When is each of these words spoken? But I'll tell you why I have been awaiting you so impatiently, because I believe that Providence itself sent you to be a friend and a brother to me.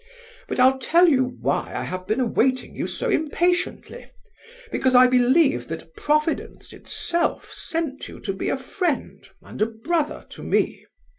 But 0.47 0.59
I'll 0.59 0.79
tell 0.79 1.07
you 1.07 1.37
why 1.41 1.71
I 1.75 1.83
have 1.83 2.07
been 2.07 2.19
awaiting 2.19 2.75
you 2.75 2.87
so 2.87 3.07
impatiently, 3.07 4.09
because 4.71 4.95
I 4.95 5.05
believe 5.05 5.67
that 5.67 5.95
Providence 5.95 6.73
itself 6.73 7.53
sent 7.53 8.07
you 8.07 8.19
to 8.21 8.33
be 8.33 8.49
a 8.49 8.57
friend 8.57 9.29
and 9.43 9.61
a 9.61 9.67
brother 9.67 10.25
to 10.31 10.41
me. 10.41 10.87